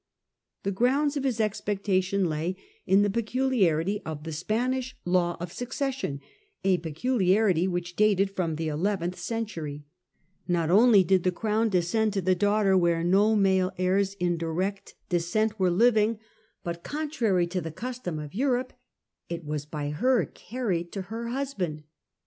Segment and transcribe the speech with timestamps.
[0.63, 2.57] The grounds of his expectation lay
[2.87, 6.21] in the peculiarity of the Spanish law of succession,
[6.63, 9.83] a peculiarity which S anish law ^ ate< ^* rom eleventh century.
[10.47, 13.33] Not only did ot P inhcrit W the crown descend to the daughter where no
[13.33, 13.41] ance.
[13.43, 16.17] male heirs in direct descent were living,
[16.63, 18.73] but, contrary to the custom of Europe,
[19.29, 21.83] it was by her carried to her husband.